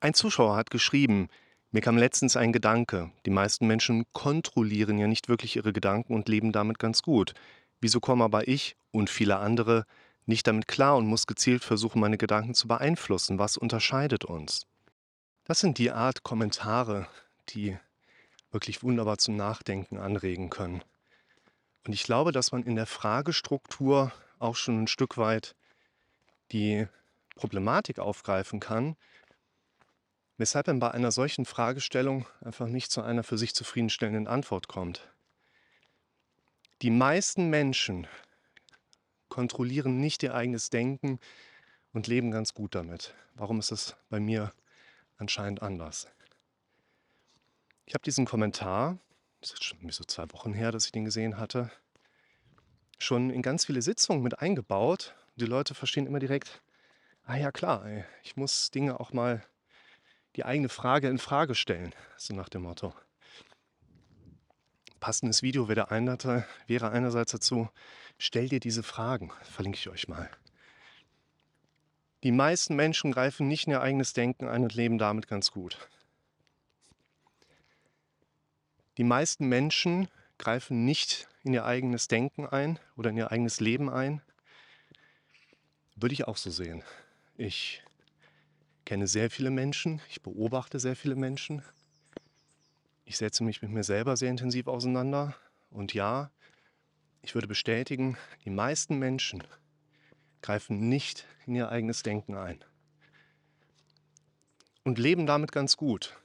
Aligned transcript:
Ein 0.00 0.14
Zuschauer 0.14 0.56
hat 0.56 0.70
geschrieben, 0.70 1.28
mir 1.70 1.80
kam 1.80 1.96
letztens 1.96 2.36
ein 2.36 2.52
Gedanke. 2.52 3.10
Die 3.24 3.30
meisten 3.30 3.66
Menschen 3.66 4.04
kontrollieren 4.12 4.98
ja 4.98 5.06
nicht 5.06 5.28
wirklich 5.28 5.56
ihre 5.56 5.72
Gedanken 5.72 6.14
und 6.14 6.28
leben 6.28 6.52
damit 6.52 6.78
ganz 6.78 7.02
gut. 7.02 7.32
Wieso 7.80 8.00
kommen 8.00 8.22
aber 8.22 8.46
ich 8.46 8.76
und 8.92 9.08
viele 9.08 9.38
andere 9.38 9.86
nicht 10.26 10.46
damit 10.46 10.68
klar 10.68 10.96
und 10.96 11.06
muss 11.06 11.26
gezielt 11.26 11.64
versuchen, 11.64 12.00
meine 12.00 12.18
Gedanken 12.18 12.54
zu 12.54 12.68
beeinflussen? 12.68 13.38
Was 13.38 13.56
unterscheidet 13.56 14.24
uns? 14.24 14.66
Das 15.44 15.60
sind 15.60 15.78
die 15.78 15.90
Art 15.90 16.22
Kommentare, 16.22 17.06
die 17.50 17.76
wirklich 18.50 18.82
wunderbar 18.82 19.18
zum 19.18 19.36
Nachdenken 19.36 19.96
anregen 19.96 20.50
können. 20.50 20.82
Und 21.86 21.92
ich 21.92 22.02
glaube, 22.02 22.32
dass 22.32 22.52
man 22.52 22.64
in 22.64 22.76
der 22.76 22.86
Fragestruktur 22.86 24.12
auch 24.38 24.56
schon 24.56 24.82
ein 24.82 24.88
Stück 24.88 25.16
weit 25.16 25.54
die 26.52 26.86
Problematik 27.36 27.98
aufgreifen 27.98 28.60
kann, 28.60 28.96
weshalb 30.38 30.66
man 30.66 30.78
bei 30.78 30.90
einer 30.90 31.12
solchen 31.12 31.44
Fragestellung 31.44 32.26
einfach 32.40 32.68
nicht 32.68 32.90
zu 32.90 33.02
einer 33.02 33.22
für 33.22 33.38
sich 33.38 33.54
zufriedenstellenden 33.54 34.26
Antwort 34.26 34.68
kommt. 34.68 35.08
Die 36.82 36.90
meisten 36.90 37.48
Menschen 37.48 38.06
kontrollieren 39.28 39.98
nicht 39.98 40.22
ihr 40.22 40.34
eigenes 40.34 40.70
Denken 40.70 41.18
und 41.92 42.06
leben 42.06 42.30
ganz 42.30 42.52
gut 42.52 42.74
damit. 42.74 43.14
Warum 43.34 43.58
ist 43.58 43.70
das 43.70 43.96
bei 44.10 44.20
mir 44.20 44.52
anscheinend 45.16 45.62
anders? 45.62 46.06
Ich 47.86 47.94
habe 47.94 48.02
diesen 48.02 48.26
Kommentar, 48.26 48.98
das 49.40 49.52
ist 49.52 49.64
schon 49.64 49.90
so 49.90 50.04
zwei 50.04 50.30
Wochen 50.32 50.52
her, 50.52 50.72
dass 50.72 50.86
ich 50.86 50.92
den 50.92 51.04
gesehen 51.04 51.38
hatte, 51.38 51.70
schon 52.98 53.30
in 53.30 53.42
ganz 53.42 53.64
viele 53.64 53.80
Sitzungen 53.80 54.22
mit 54.22 54.38
eingebaut. 54.38 55.14
Die 55.36 55.46
Leute 55.46 55.74
verstehen 55.74 56.06
immer 56.06 56.18
direkt, 56.18 56.62
ah 57.24 57.36
ja 57.36 57.52
klar, 57.52 57.86
ich 58.22 58.36
muss 58.36 58.70
Dinge 58.70 59.00
auch 59.00 59.12
mal 59.12 59.42
die 60.36 60.44
eigene 60.44 60.68
Frage 60.68 61.08
in 61.08 61.18
Frage 61.18 61.54
stellen, 61.54 61.94
so 62.16 62.34
nach 62.34 62.48
dem 62.48 62.62
Motto. 62.62 62.94
Passendes 65.00 65.42
Video 65.42 65.68
wäre, 65.68 65.90
einer, 65.90 66.44
wäre 66.66 66.90
einerseits 66.90 67.32
dazu, 67.32 67.68
stell 68.18 68.48
dir 68.48 68.60
diese 68.60 68.82
Fragen, 68.82 69.32
verlinke 69.42 69.78
ich 69.78 69.88
euch 69.88 70.08
mal. 70.08 70.30
Die 72.22 72.32
meisten 72.32 72.74
Menschen 72.76 73.12
greifen 73.12 73.48
nicht 73.48 73.66
in 73.66 73.72
ihr 73.72 73.80
eigenes 73.80 74.12
Denken 74.12 74.48
ein 74.48 74.62
und 74.62 74.74
leben 74.74 74.98
damit 74.98 75.28
ganz 75.28 75.52
gut. 75.52 75.88
Die 78.98 79.04
meisten 79.04 79.46
Menschen 79.48 80.08
greifen 80.38 80.84
nicht 80.84 81.28
in 81.44 81.54
ihr 81.54 81.64
eigenes 81.64 82.08
Denken 82.08 82.46
ein 82.46 82.78
oder 82.96 83.10
in 83.10 83.16
ihr 83.16 83.30
eigenes 83.30 83.60
Leben 83.60 83.88
ein. 83.88 84.22
Würde 85.94 86.14
ich 86.14 86.26
auch 86.26 86.36
so 86.36 86.50
sehen. 86.50 86.82
Ich 87.36 87.82
kenne 88.86 89.08
sehr 89.08 89.30
viele 89.30 89.50
Menschen, 89.50 90.00
ich 90.08 90.22
beobachte 90.22 90.78
sehr 90.78 90.96
viele 90.96 91.16
Menschen. 91.16 91.62
Ich 93.04 93.18
setze 93.18 93.44
mich 93.44 93.60
mit 93.60 93.70
mir 93.70 93.84
selber 93.84 94.16
sehr 94.16 94.30
intensiv 94.30 94.68
auseinander. 94.68 95.36
Und 95.70 95.92
ja, 95.92 96.30
ich 97.20 97.34
würde 97.34 97.48
bestätigen, 97.48 98.16
die 98.44 98.50
meisten 98.50 98.98
Menschen 98.98 99.42
greifen 100.40 100.88
nicht 100.88 101.26
in 101.46 101.56
ihr 101.56 101.68
eigenes 101.68 102.02
Denken 102.02 102.36
ein. 102.36 102.64
Und 104.84 104.98
leben 104.98 105.26
damit 105.26 105.50
ganz 105.50 105.76
gut. 105.76 106.16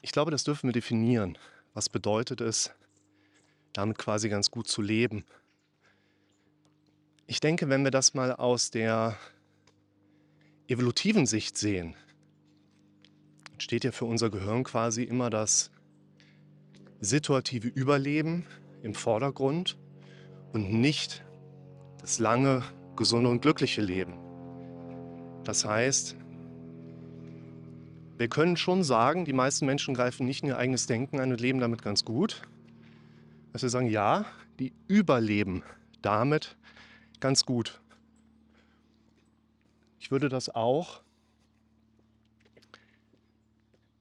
Ich 0.00 0.12
glaube, 0.12 0.30
das 0.30 0.44
dürfen 0.44 0.68
wir 0.68 0.72
definieren. 0.72 1.36
Was 1.74 1.90
bedeutet 1.90 2.40
es, 2.40 2.70
damit 3.74 3.98
quasi 3.98 4.30
ganz 4.30 4.50
gut 4.50 4.68
zu 4.68 4.80
leben? 4.80 5.26
Ich 7.30 7.40
denke, 7.40 7.68
wenn 7.68 7.84
wir 7.84 7.90
das 7.90 8.14
mal 8.14 8.32
aus 8.32 8.70
der 8.70 9.14
evolutiven 10.66 11.26
Sicht 11.26 11.58
sehen, 11.58 11.94
steht 13.58 13.84
ja 13.84 13.92
für 13.92 14.06
unser 14.06 14.30
Gehirn 14.30 14.64
quasi 14.64 15.02
immer 15.02 15.28
das 15.28 15.70
situative 17.00 17.68
Überleben 17.68 18.46
im 18.82 18.94
Vordergrund 18.94 19.76
und 20.54 20.72
nicht 20.72 21.22
das 22.00 22.18
lange, 22.18 22.62
gesunde 22.96 23.28
und 23.28 23.42
glückliche 23.42 23.82
Leben. 23.82 24.14
Das 25.44 25.66
heißt, 25.66 26.16
wir 28.16 28.28
können 28.28 28.56
schon 28.56 28.82
sagen, 28.82 29.26
die 29.26 29.34
meisten 29.34 29.66
Menschen 29.66 29.92
greifen 29.92 30.24
nicht 30.24 30.44
in 30.44 30.48
ihr 30.48 30.56
eigenes 30.56 30.86
Denken 30.86 31.20
ein 31.20 31.30
und 31.30 31.42
leben 31.42 31.60
damit 31.60 31.82
ganz 31.82 32.06
gut. 32.06 32.40
Dass 33.52 33.60
wir 33.60 33.68
sagen, 33.68 33.90
ja, 33.90 34.24
die 34.58 34.72
überleben 34.86 35.62
damit 36.00 36.56
ganz 37.20 37.44
gut. 37.44 37.80
Ich 39.98 40.10
würde 40.10 40.28
das 40.28 40.48
auch 40.48 41.02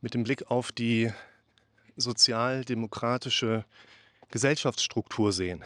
mit 0.01 0.13
dem 0.13 0.23
Blick 0.23 0.49
auf 0.51 0.71
die 0.71 1.11
sozialdemokratische 1.95 3.65
Gesellschaftsstruktur 4.29 5.33
sehen. 5.33 5.63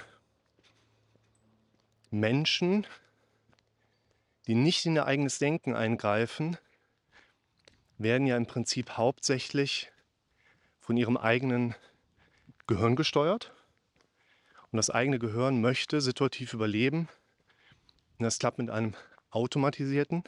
Menschen, 2.10 2.88
die 4.48 4.56
nicht 4.56 4.86
in 4.86 4.96
ihr 4.96 5.06
eigenes 5.06 5.40
Denken 5.40 5.76
eingreifen, 5.76 6.58
werden 7.98 8.28
ja 8.28 8.38
im 8.38 8.46
Prinzip 8.46 8.92
hauptsächlich 8.98 9.92
von 10.80 10.98
ihrem 10.98 11.18
eigenen 11.18 11.76
Gehirn 12.68 12.96
gesteuert. 12.96 13.54
Und 14.72 14.78
das 14.78 14.90
eigene 14.90 15.20
Gehirn 15.20 15.62
möchte 15.62 16.02
situativ 16.02 16.54
überleben. 16.54 17.10
Und 18.22 18.26
das 18.26 18.38
klappt 18.38 18.60
mit 18.60 18.70
einem 18.70 18.94
automatisierten, 19.32 20.24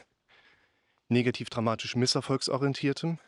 negativ 1.06 1.48
dramatisch 1.48 1.94
misserfolgsorientierten 1.94 3.20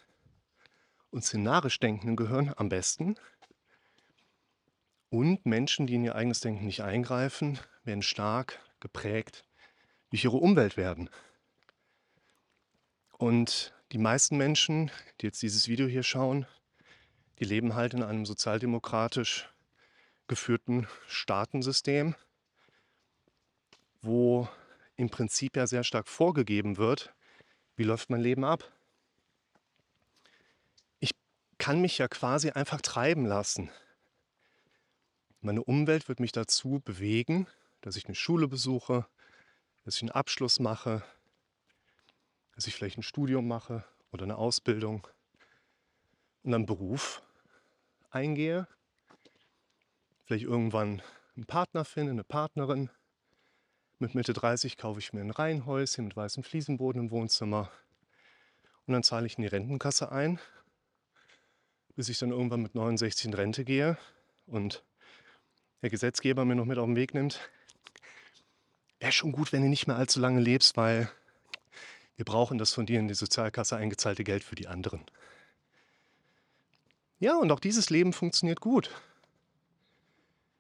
und 1.11 1.25
szenarisch 1.25 1.79
denkenden 1.79 2.17
Gehirn 2.17 2.53
am 2.57 2.69
besten. 2.69 3.15
Und 5.09 5.47
Menschen, 5.47 5.87
die 5.87 5.95
in 5.95 6.03
ihr 6.03 6.17
eigenes 6.17 6.41
Denken 6.41 6.67
nicht 6.67 6.81
eingreifen, 6.81 7.61
werden 7.85 8.03
stark 8.03 8.59
geprägt 8.81 9.45
durch 10.11 10.25
ihre 10.25 10.39
Umwelt 10.39 10.77
werden. 10.77 11.11
Und 13.19 13.73
die 13.93 13.99
meisten 13.99 14.37
Menschen, 14.37 14.91
die 15.21 15.27
jetzt 15.27 15.43
dieses 15.43 15.69
Video 15.69 15.87
hier 15.87 16.03
schauen, 16.03 16.45
die 17.39 17.45
leben 17.45 17.77
halt 17.77 17.95
in 17.95 18.03
einem 18.03 18.27
sozialdemokratisch 18.27 19.49
geführten 20.27 20.89
Staatensystem, 21.07 22.17
wo 24.07 24.49
im 24.97 25.11
Prinzip 25.11 25.57
ja 25.57 25.67
sehr 25.67 25.85
stark 25.85 26.09
vorgegeben 26.09 26.79
wird, 26.79 27.15
wie 27.77 27.85
läuft 27.85 28.09
mein 28.09 28.21
Leben 28.21 28.45
ab. 28.45 28.73
Ich 31.01 31.11
kann 31.59 31.81
mich 31.81 31.99
ja 31.99 32.09
quasi 32.09 32.51
einfach 32.51 32.81
treiben 32.81 33.27
lassen. 33.27 33.71
Meine 35.41 35.63
Umwelt 35.63 36.09
wird 36.09 36.21
mich 36.21 36.33
dazu 36.33 36.81
bewegen, 36.85 37.47
dass 37.83 37.97
ich 37.97 38.07
eine 38.07 38.15
Schule 38.15 38.49
besuche, 38.49 39.07
dass 39.85 39.97
ich 39.97 40.03
einen 40.03 40.11
Abschluss 40.11 40.59
mache, 40.59 41.05
dass 42.55 42.67
ich 42.67 42.75
vielleicht 42.75 42.99
ein 42.99 43.03
Studium 43.03 43.47
mache 43.47 43.85
oder 44.11 44.25
eine 44.25 44.37
Ausbildung 44.37 45.07
und 46.43 46.55
einen 46.55 46.67
Beruf 46.67 47.23
eingehe, 48.11 48.67
vielleicht 50.25 50.45
irgendwann 50.45 51.03
einen 51.37 51.45
Partner 51.45 51.85
finde, 51.85 52.13
eine 52.13 52.25
Partnerin. 52.25 52.91
Mit 53.99 54.15
Mitte 54.15 54.35
30 54.35 54.77
kaufe 54.77 55.01
ich 55.01 55.15
mir 55.15 55.23
ein 55.23 55.31
Reihenhäuschen 55.31 56.05
mit 56.05 56.15
weißem 56.15 56.43
Fliesenboden 56.43 57.05
im 57.05 57.11
Wohnzimmer 57.11 57.71
und 58.87 58.93
dann 58.93 59.03
zahle 59.03 59.27
ich 59.27 59.39
in 59.39 59.43
die 59.43 59.49
Rentenkasse 59.49 60.13
ein, 60.13 60.39
bis 61.95 62.11
ich 62.11 62.19
dann 62.19 62.31
irgendwann 62.31 62.61
mit 62.61 62.75
69 62.75 63.25
in 63.25 63.33
Rente 63.33 63.65
gehe 63.65 63.97
und 64.45 64.85
der 65.81 65.89
Gesetzgeber 65.89 66.45
mir 66.45 66.57
noch 66.57 66.67
mit 66.67 66.77
auf 66.77 66.85
den 66.85 66.95
Weg 66.95 67.15
nimmt. 67.15 67.41
Wäre 69.01 69.13
schon 69.13 69.33
gut, 69.33 69.55
wenn 69.55 69.63
du 69.63 69.69
nicht 69.71 69.87
mehr 69.87 69.97
allzu 69.97 70.21
lange 70.21 70.43
lebst, 70.43 70.77
weil 70.77 71.11
wir 72.17 72.27
brauchen 72.27 72.59
das 72.59 72.75
von 72.75 72.85
dir 72.85 73.01
in 73.01 73.09
die 73.09 73.15
Sozialkasse 73.15 73.79
eingezahlte 73.79 74.25
Geld 74.25 74.45
für 74.45 74.57
die 74.57 74.69
anderen. 74.69 75.07
Ja, 77.19 77.37
und 77.37 77.51
auch 77.51 77.61
dieses 77.61 77.89
Leben 77.89 78.13
funktioniert 78.13 78.61
gut. 78.61 78.91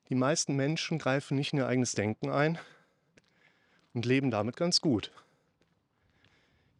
Die 0.08 0.14
meisten 0.14 0.56
Menschen 0.56 0.98
greifen 0.98 1.36
nicht 1.36 1.52
in 1.52 1.58
ihr 1.58 1.66
eigenes 1.66 1.92
Denken 1.92 2.30
ein 2.30 2.58
und 3.96 4.06
leben 4.06 4.30
damit 4.30 4.56
ganz 4.56 4.80
gut. 4.80 5.10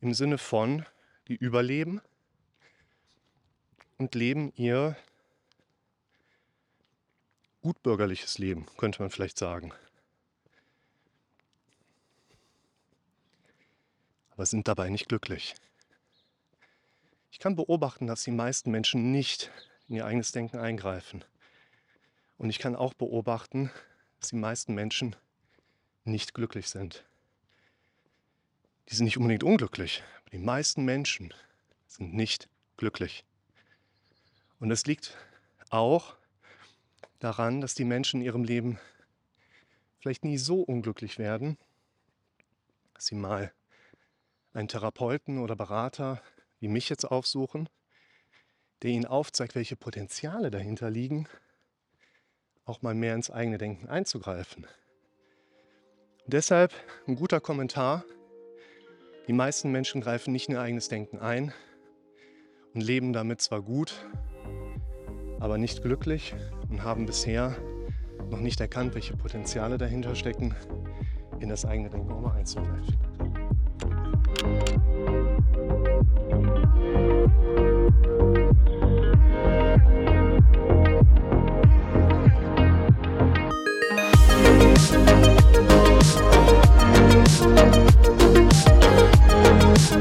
Im 0.01 0.15
Sinne 0.15 0.39
von, 0.39 0.87
die 1.27 1.35
überleben 1.35 2.01
und 3.99 4.15
leben 4.15 4.53
ihr 4.55 4.97
gutbürgerliches 7.63 8.39
Leben, 8.39 8.67
könnte 8.77 9.03
man 9.03 9.11
vielleicht 9.11 9.39
sagen. 9.39 9.73
aber 14.37 14.45
sind 14.45 14.69
dabei 14.69 14.91
nicht 14.91 15.09
glücklich. 15.09 15.55
Ich 17.31 17.39
kann 17.39 17.57
beobachten, 17.57 18.07
dass 18.07 18.23
die 18.23 18.31
meisten 18.31 18.71
Menschen 18.71 19.11
nicht 19.11 19.51
in 19.89 19.97
ihr 19.97 20.05
eigenes 20.05 20.31
Denken 20.31 20.59
eingreifen. 20.59 21.25
Und 22.37 22.51
ich 22.51 22.59
kann 22.59 22.77
auch 22.77 22.93
beobachten, 22.93 23.71
dass 24.21 24.29
die 24.29 24.37
meisten 24.37 24.75
Menschen 24.75 25.17
nicht 26.07 26.35
glücklich 26.35 26.69
sind. 26.69 27.05
die 28.89 28.95
sind 28.95 29.05
nicht 29.05 29.17
unbedingt 29.17 29.43
unglücklich. 29.43 30.05
Aber 30.21 30.31
die 30.31 30.39
meisten 30.39 30.85
Menschen 30.85 31.35
sind 31.87 32.15
nicht 32.15 32.49
glücklich. 32.77 33.25
Und 34.61 34.69
das 34.69 34.87
liegt 34.87 35.17
auch 35.71 36.17
daran, 37.19 37.61
dass 37.61 37.75
die 37.75 37.85
Menschen 37.85 38.21
in 38.21 38.27
ihrem 38.27 38.45
Leben 38.45 38.79
vielleicht 39.99 40.25
nie 40.25 40.39
so 40.39 40.61
unglücklich 40.61 41.19
werden, 41.19 41.59
dass 42.95 43.07
sie 43.07 43.15
mal 43.17 43.53
einen 44.53 44.69
Therapeuten 44.69 45.39
oder 45.39 45.57
Berater 45.57 46.23
wie 46.61 46.69
mich 46.69 46.89
jetzt 46.89 47.05
aufsuchen, 47.05 47.69
der 48.83 48.91
ihnen 48.91 49.05
aufzeigt, 49.05 49.55
welche 49.55 49.77
Potenziale 49.77 50.51
dahinter 50.51 50.91
liegen, 50.91 51.29
auch 52.65 52.83
mal 52.83 52.95
mehr 52.95 53.15
ins 53.15 53.31
eigene 53.31 53.59
Denken 53.59 53.89
einzugreifen. 53.89 54.67
Deshalb 56.29 56.73
ein 57.07 57.15
guter 57.15 57.39
Kommentar. 57.39 58.05
Die 59.29 59.33
meisten 59.33 59.71
Menschen 59.71 60.01
greifen 60.01 60.33
nicht 60.33 60.49
in 60.49 60.57
ihr 60.57 60.61
eigenes 60.61 60.89
Denken 60.89 61.21
ein 61.21 61.53
und 62.75 62.81
leben 62.81 63.13
damit 63.13 63.41
zwar 63.41 63.63
gut, 63.63 63.95
aber 65.39 65.57
nicht 65.57 65.83
glücklich 65.83 66.35
und 66.69 66.83
haben 66.83 67.07
bisher 67.07 67.55
noch 68.29 68.41
nicht 68.41 68.61
erkannt, 68.61 68.97
welche 68.97 69.17
Potenziale 69.17 69.79
dahinter 69.79 70.17
stecken, 70.17 70.57
in 71.39 71.49
das 71.49 71.65
eigene 71.65 71.91
Denken 71.91 72.11
auch 72.11 72.21
mal 72.21 72.35
einzugreifen. 72.35 73.26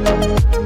Thank 0.05 0.64